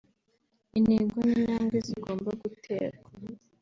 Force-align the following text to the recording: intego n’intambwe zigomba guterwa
intego 0.77 1.15
n’intambwe 1.27 1.77
zigomba 1.87 2.29
guterwa 2.41 3.07